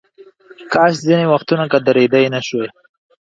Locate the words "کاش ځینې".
0.73-1.25